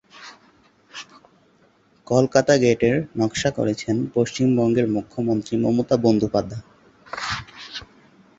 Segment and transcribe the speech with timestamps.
[2.07, 6.65] কলকাতা গেটের নকশা করেছেন পশ্চিমবঙ্গের মুখ্যমন্ত্রী মমতা বন্দ্যোপাধ্যায়।